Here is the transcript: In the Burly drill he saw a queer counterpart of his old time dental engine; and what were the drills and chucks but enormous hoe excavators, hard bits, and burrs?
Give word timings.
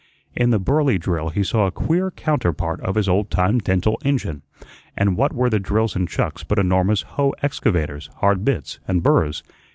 In 0.35 0.49
the 0.49 0.57
Burly 0.57 0.97
drill 0.97 1.29
he 1.29 1.43
saw 1.43 1.67
a 1.67 1.71
queer 1.71 2.09
counterpart 2.09 2.81
of 2.81 2.95
his 2.95 3.07
old 3.07 3.29
time 3.29 3.59
dental 3.59 4.01
engine; 4.03 4.41
and 4.97 5.15
what 5.15 5.31
were 5.31 5.47
the 5.47 5.59
drills 5.59 5.95
and 5.95 6.09
chucks 6.09 6.43
but 6.43 6.57
enormous 6.57 7.03
hoe 7.03 7.35
excavators, 7.43 8.09
hard 8.15 8.43
bits, 8.43 8.79
and 8.87 9.03
burrs? 9.03 9.43